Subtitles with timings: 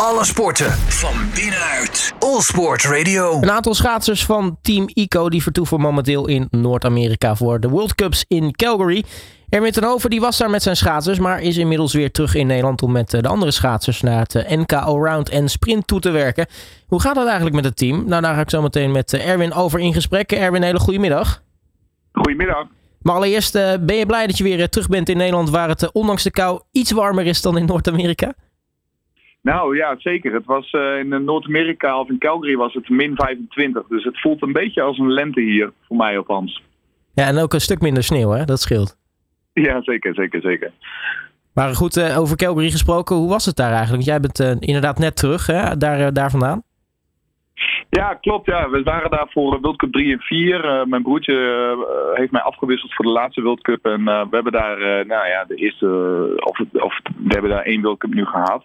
[0.00, 2.14] Alle sporten van binnenuit.
[2.18, 3.42] All Sport Radio.
[3.42, 8.24] Een aantal schaatsers van Team ICO die vertoeven momenteel in Noord-Amerika voor de World Cups
[8.28, 9.04] in Calgary.
[9.48, 12.46] Erwin ten Hoven die was daar met zijn schaatsers, maar is inmiddels weer terug in
[12.46, 16.00] Nederland om met eh, de andere schaatsers naar het eh, NK Allround en Sprint toe
[16.00, 16.46] te werken.
[16.86, 18.04] Hoe gaat dat eigenlijk met het team?
[18.08, 20.32] Nou, daar ga ik zo meteen met eh, Erwin over in gesprek.
[20.32, 21.42] Erwin, hele goedemiddag.
[22.12, 22.66] Goedemiddag.
[23.02, 26.22] Maar allereerst, ben je blij dat je weer terug bent in Nederland waar het ondanks
[26.22, 28.34] de kou iets warmer is dan in Noord-Amerika?
[29.52, 30.32] Nou ja, zeker.
[30.32, 33.86] Het was in Noord-Amerika of in Calgary was het min 25.
[33.86, 36.62] Dus het voelt een beetje als een lente hier, voor mij althans.
[37.14, 38.44] Ja, en ook een stuk minder sneeuw, hè?
[38.44, 38.96] Dat scheelt.
[39.52, 40.72] Ja, zeker, zeker, zeker.
[41.54, 44.04] Maar goed, uh, over Calgary gesproken, hoe was het daar eigenlijk?
[44.04, 45.76] Want jij bent uh, inderdaad net terug, hè?
[45.76, 46.62] Daar, daar vandaan.
[47.90, 48.46] Ja, klopt.
[48.46, 48.70] Ja.
[48.70, 50.84] We waren daar voor World Cup 3 en 4.
[50.88, 51.36] mijn broertje
[52.14, 53.84] heeft mij afgewisseld voor de laatste World Cup.
[53.84, 55.86] En we hebben daar, nou ja, de eerste,
[56.36, 58.64] of, of we hebben daar één World Cup nu gehad.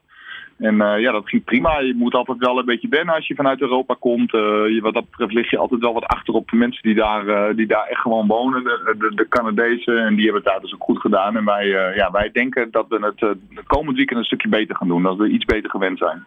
[0.61, 1.79] En uh, ja, dat ging prima.
[1.79, 4.33] Je moet altijd wel een beetje wennen als je vanuit Europa komt.
[4.33, 6.95] Uh, je, wat dat betreft lig je altijd wel wat achter op de mensen die
[6.95, 8.63] daar, uh, die daar echt gewoon wonen.
[8.63, 10.05] De, de, de Canadezen.
[10.05, 11.37] En die hebben het daar dus ook goed gedaan.
[11.37, 14.87] En wij, ja, wij denken dat we het de komend weekend een stukje beter gaan
[14.87, 15.03] doen.
[15.03, 16.25] Dat we iets beter gewend zijn.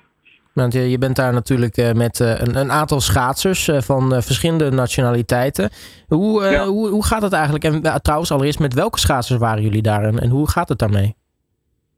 [0.53, 5.71] Want je bent daar natuurlijk met een, een aantal schaatsers van verschillende nationaliteiten.
[6.09, 6.67] Hoe, ja.
[6.67, 7.65] hoe, hoe gaat het eigenlijk?
[7.65, 11.15] En trouwens, allereerst, met welke schaatsers waren jullie daar en, en hoe gaat het daarmee?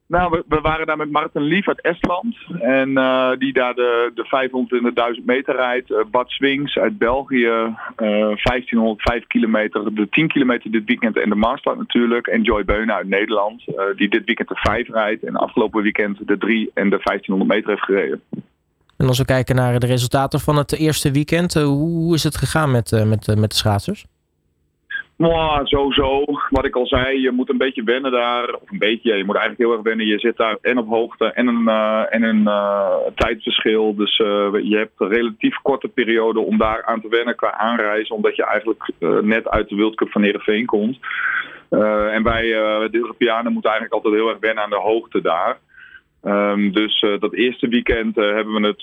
[0.09, 2.37] Nou, we, waren daar met Martin Lief uit Estland.
[2.61, 5.91] En uh, die daar de, de 500 en de 1000 meter rijdt.
[5.91, 7.37] Uh, Bart Swings uit België.
[7.37, 9.95] Uh, eh, 1505 kilometer.
[9.95, 12.27] De 10 kilometer dit weekend en de Maastad natuurlijk.
[12.27, 13.65] En Joy Beunen uit Nederland.
[13.97, 15.25] die dit weekend de 5 rijdt.
[15.25, 18.23] En afgelopen weekend de 3 en de 1500 meter heeft gereden.
[18.97, 21.55] En als we kijken naar de resultaten van het eerste weekend.
[21.55, 24.07] hoe is het gegaan met, met, met de schaatsers?
[25.17, 26.25] Nou, sowieso.
[26.51, 28.55] Wat ik al zei, je moet een beetje wennen daar.
[28.55, 30.07] Of een beetje, je moet eigenlijk heel erg wennen.
[30.07, 33.95] Je zit daar en op hoogte en een, uh, en een uh, tijdverschil.
[33.95, 38.15] Dus uh, je hebt een relatief korte periode om daar aan te wennen qua aanreizen.
[38.15, 40.99] Omdat je eigenlijk net uit de World van Heerenveen komt.
[42.11, 42.43] en wij,
[42.91, 45.59] de Europeanen, moeten eigenlijk altijd heel erg wennen aan de hoogte daar.
[46.25, 48.83] Um, dus dat eerste weekend hebben we het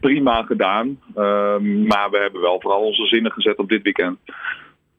[0.00, 0.98] prima gedaan.
[1.16, 4.18] Um, maar we hebben wel vooral onze zinnen gezet op dit weekend.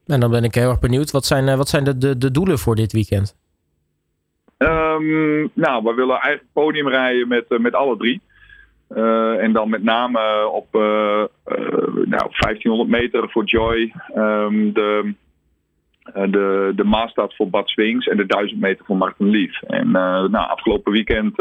[0.07, 1.11] En dan ben ik heel erg benieuwd.
[1.11, 3.35] Wat zijn, eh, wat zijn de, de, doelen voor dit weekend?
[4.57, 8.21] Um, nou, we willen eigenlijk podium rijden met, uh, met alle drie.
[8.89, 13.93] Uh, en dan met name op nou, 1500 meter voor Joy.
[14.15, 15.13] Um, de,
[16.13, 18.07] de, de Maastad voor Bad Swings.
[18.07, 19.61] En de 1000 meter voor Martin Lief.
[19.61, 21.35] En nou, afgelopen weekend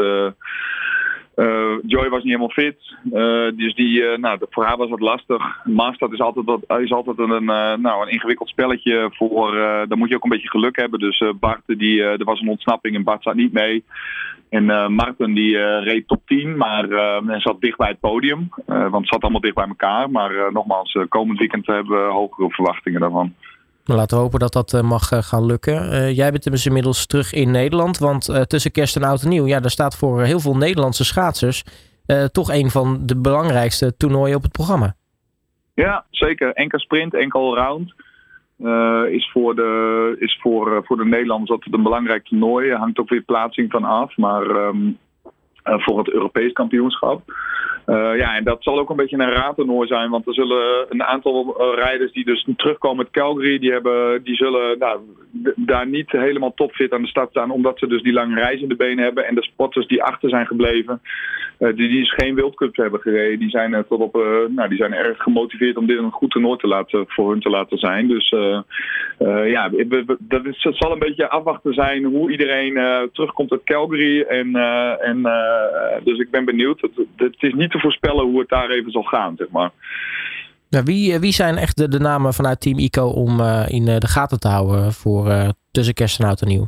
[1.35, 2.95] uh, Joy was niet helemaal fit.
[3.05, 5.65] Uh, dus die, uh, nou, voor haar was het lastig.
[5.65, 7.45] Maastad is altijd, wat, is altijd een,
[7.81, 9.09] nou, een ingewikkeld spelletje.
[9.13, 9.51] Voor,
[9.87, 10.99] dan moet je ook een beetje geluk hebben.
[10.99, 13.83] Dus Bart, die, er was een ontsnapping en Bart zat niet mee.
[14.49, 18.49] En Martin die reed top 10, maar uh, zat dicht bij het podium.
[18.65, 20.11] want het zat allemaal dicht bij elkaar.
[20.11, 23.33] Maar nogmaals, komend weekend hebben we hogere verwachtingen daarvan.
[23.87, 25.73] Laten we hopen dat dat eh, mag eh, gaan lukken.
[25.73, 27.97] Uh, jij bent dus inmiddels terug in Nederland.
[27.97, 31.63] Want tussen kerst en oud en nieuw, ja, daar staat voor heel veel Nederlandse schaatsers
[32.31, 34.95] toch een van de belangrijkste toernooien op het programma.
[35.73, 36.53] Ja, zeker.
[36.53, 37.93] Enkel sprint, enkel round.
[39.11, 42.69] is voor de, is voor, voor de Nederlanders altijd een belangrijk toernooi.
[42.69, 44.17] Er hangt ook weer plaatsing van af.
[44.17, 44.97] Maar um,
[45.63, 47.21] voor het Europees kampioenschap.
[47.87, 51.03] Uh, ja, en dat zal ook een beetje een raadtoernooi zijn, want er zullen een
[51.03, 54.99] aantal uh, rijders die dus terugkomen uit Calgary, die, hebben, die zullen nou,
[55.55, 58.67] daar niet helemaal topfit aan de start staan, omdat ze dus die lange reis in
[58.67, 59.27] de benen hebben.
[59.27, 61.01] En de spotters die achter zijn gebleven,
[61.59, 64.13] uh, die, die dus geen World hebben gereden, die zijn, tot op,
[64.49, 67.49] nou, die zijn erg gemotiveerd om dit een goed toernooi te laten, voor hun te
[67.49, 68.07] laten zijn.
[68.07, 68.29] Dus
[69.45, 69.69] ja,
[70.19, 74.21] dat is, het zal een beetje afwachten zijn hoe iedereen terugkomt uit Calgary.
[74.21, 74.55] En,
[74.99, 75.21] en,
[76.03, 76.81] dus ik ben benieuwd.
[76.81, 79.71] Het, het is niet te voorspellen hoe het daar even zal gaan, zeg maar.
[80.69, 83.87] Nou, wie, eh, wie zijn echt de, de namen vanuit Team ICO om uh, in
[83.87, 86.67] uh, de gaten te houden voor tussen kerst en oud en nieuw?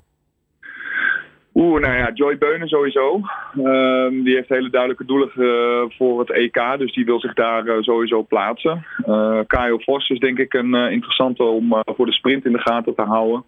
[1.59, 3.21] Oeh, nou ja, Joy Beunen sowieso.
[3.57, 7.65] Um, die heeft hele duidelijke doelen uh, voor het EK, dus die wil zich daar
[7.65, 8.85] uh, sowieso plaatsen.
[9.07, 13.01] Uh, Vos is denk ik een interessante om voor de sprint in de gaten te
[13.01, 13.43] houden.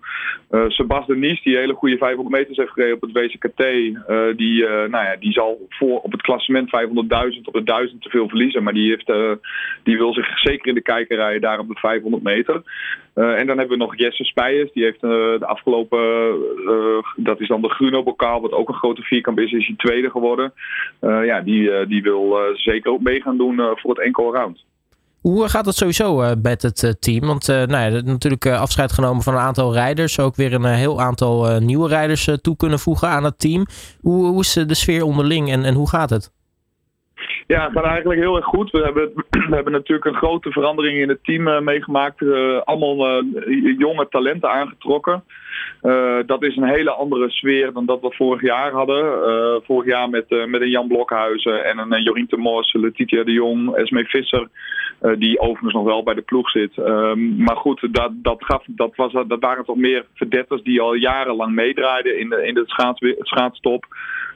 [0.68, 3.64] Sebas de Nies, die hele goede 500 meters heeft gereden op het WCKT,
[4.38, 6.70] die, nou ja, die zal voor op het klassement
[7.36, 8.64] 500.000 op de 1000 te veel verliezen.
[8.64, 9.40] Maar die, heeft,
[9.84, 12.62] die wil zich zeker in de kijker rijden daar op de 500 meter.
[13.14, 16.00] en dan hebben we nog Jesse Spijers, die heeft de afgelopen,
[17.16, 20.10] dat is dan de Gruno bokaal, wat ook een grote vierkamp is, is hij tweede
[20.10, 20.54] geworden.
[21.02, 24.34] Uh, ja, die, uh, die wil uh, zeker ook mee gaan doen voor het enkel
[24.36, 24.64] round.
[25.22, 27.28] Hoe gaat het sowieso met het team?
[27.28, 30.20] Want nou ja, natuurlijk afscheid genomen van een aantal rijders.
[30.20, 33.66] Ook weer een heel aantal nieuwe rijders toe kunnen voegen aan het team.
[34.02, 36.32] Hoe, hoe is de sfeer onderling en, en hoe gaat het?
[37.48, 38.72] Ja, gaat eigenlijk heel erg goed.
[38.72, 39.12] We hebben,
[39.50, 42.22] we hebben natuurlijk een grote verandering in het team uh, meegemaakt.
[42.22, 45.24] Uh, allemaal uh, jonge talenten aangetrokken.
[46.26, 49.04] dat is een hele andere sfeer dan dat we vorig jaar hadden.
[49.64, 53.76] vorig jaar met, met een Jan Blokhuizen en een Jorien de Mos, Letitia de Jong,
[53.76, 54.48] Esme Visser.
[55.18, 56.78] die overigens nog wel bij de ploeg zit.
[56.78, 60.94] Um, maar goed, dat, dat, gaf, dat, was, dat waren toch meer verdetters die al
[60.94, 63.86] jarenlang meedraaiden in de, in de schaats, schaatstop.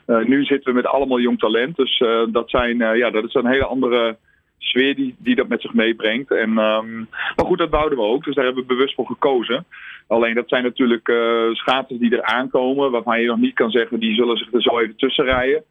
[0.08, 1.76] Uh, nu zitten we met allemaal jong talent.
[1.76, 4.18] Dus uh, dat, zijn, uh, ja, dat is een hele andere
[4.58, 6.32] sfeer die, die dat met zich meebrengt.
[6.32, 8.24] En, um, maar goed, dat wouden we ook.
[8.24, 9.66] Dus daar hebben we bewust voor gekozen.
[10.08, 11.12] Alleen dat zijn natuurlijk
[11.52, 12.92] schaatsers die er aankomen.
[12.92, 15.64] Waarvan je nog niet kan zeggen, die zullen zich er zo even tussen rijden.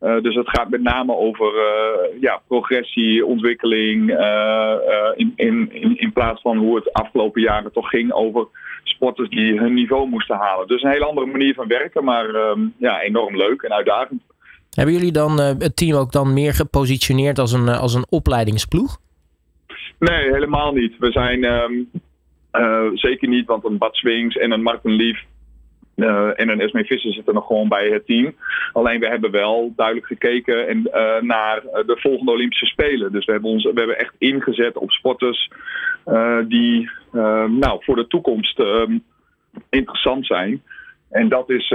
[0.00, 4.10] Uh, dus het gaat met name over uh, ja, progressie, ontwikkeling.
[4.10, 4.74] Uh,
[5.14, 8.46] in, in, in plaats van hoe het afgelopen jaren toch ging over
[8.84, 10.66] sporters die hun niveau moesten halen.
[10.66, 14.22] Dus een hele andere manier van werken, maar ehm, ja, enorm leuk en uitdagend.
[14.70, 18.98] Hebben jullie dan het team ook dan meer gepositioneerd als een, als een opleidingsploeg?
[19.98, 20.98] Nee, helemaal niet.
[20.98, 21.88] We zijn um,
[22.94, 25.24] zeker niet, want een Bad Swings en een Martin Lief
[26.02, 28.34] en een Esme Visser zitten nog gewoon bij het team.
[28.72, 33.12] Alleen we hebben wel duidelijk gekeken en, uh, naar de volgende Olympische Spelen.
[33.12, 35.50] Dus we hebben, ons, we hebben echt ingezet op sporters
[36.48, 36.90] die
[37.46, 38.98] nou, voor de toekomst ehm,
[39.68, 40.62] interessant zijn.
[41.10, 41.68] En dat is,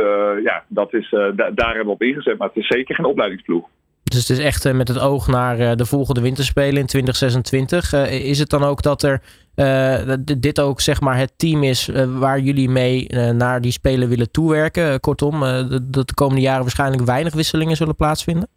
[0.44, 2.38] ja, dat is, da daar hebben we op ingezet.
[2.38, 3.70] Maar het is zeker geen opleidingsploeg.
[4.06, 7.94] Dus het is echt met het oog naar de volgende winterspelen in 2026.
[8.10, 9.22] is het dan ook dat er
[10.38, 15.00] dit ook zeg maar het team is waar jullie mee naar die spelen willen toewerken.
[15.00, 15.40] kortom,
[15.92, 18.48] dat de komende jaren waarschijnlijk weinig wisselingen zullen plaatsvinden?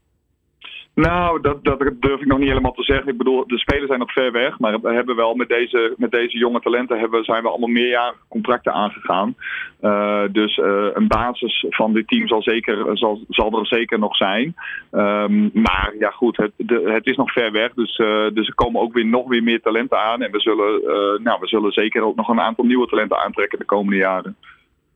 [0.99, 3.09] Nou, dat, dat durf ik nog niet helemaal te zeggen.
[3.09, 4.59] Ik bedoel, de spelers zijn nog ver weg.
[4.59, 8.17] Maar we hebben wel met deze, met deze jonge talenten hebben, zijn we allemaal meerjarig
[8.29, 9.35] contracten aangegaan.
[9.83, 14.17] Uh, dus uh, een basis van dit team zal, zeker, zal, zal er zeker nog
[14.17, 14.55] zijn.
[14.93, 17.75] Um, maar ja, goed, het, de, het is nog ver weg.
[17.75, 20.23] Dus, uh, dus er komen ook weer nog weer meer talenten aan.
[20.23, 20.83] En we zullen,
[21.23, 24.37] nou, we zullen zeker ook nog een aantal nieuwe talenten aantrekken de komende jaren.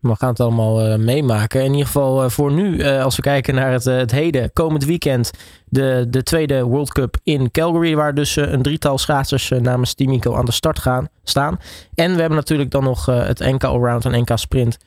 [0.03, 1.65] We gaan het allemaal uh, meemaken.
[1.65, 4.85] In ieder geval uh, voor nu, uh, als we kijken naar het, het heden, komend
[4.85, 5.31] weekend,
[5.65, 10.35] de, de tweede World Cup in Calgary, waar dus een drietal schaatsers namens Team Ico
[10.35, 11.59] aan de start gaan staan.
[11.95, 14.79] En we hebben natuurlijk dan nog het NK Allround en NK Sprint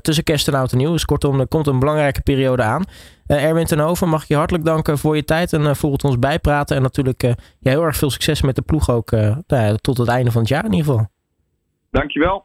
[0.00, 0.92] tussen kerst en oud en nieuw.
[0.92, 2.84] Dus kortom, er komt een belangrijke periode aan.
[3.26, 6.76] Erwin Tenhoven, mag ik je hartelijk danken voor je tijd en voor het ons bijpraten.
[6.76, 9.10] En natuurlijk ja, heel erg veel succes met de ploeg ook
[9.46, 11.06] nou tot het einde van het jaar in ieder geval.
[11.90, 12.44] Dankjewel.